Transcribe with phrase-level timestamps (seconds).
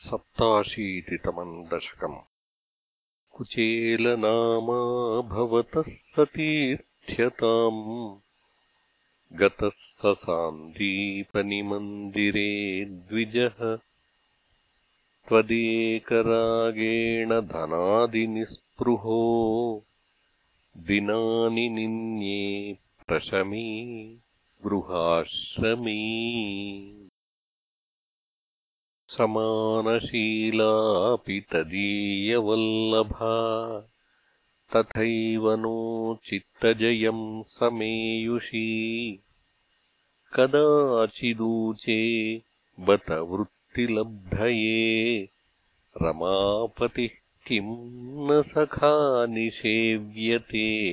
[0.00, 2.16] सप्ताशीतितमम् दशकम्
[3.30, 8.18] कुचेलनामा भवतः सतीर्थ्यताम्
[9.38, 13.78] गतः स सान्दीपनिमन्दिरे द्विजः।
[15.28, 19.42] त्वदेकरागेण धनादिनिःस्पृहो।
[20.76, 22.76] दिनानि निन्ये
[23.08, 24.18] प्रशमी
[24.66, 26.26] गृहाश्रमी
[29.10, 33.34] समानशीलापि तदीयवल्लभा
[34.76, 39.20] तथैव नो चित्तजयम् समेयुषी।
[40.34, 42.42] कदाचिदूचे
[42.80, 45.28] बत वृत्तिलब्धये।
[46.02, 50.86] रमापतिः किम् न सखा निषेव्यते।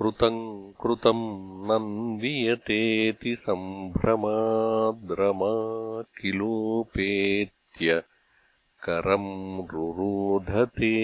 [0.01, 8.03] कृतम् कृतम् नन्वियतेति सम्भ्रमाद्रमा किलोपेत्य
[8.83, 10.95] करम् रुरोधते।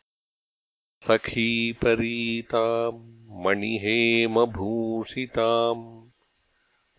[1.02, 6.08] सखीपरीताम् मणिहेमभूषिताम्।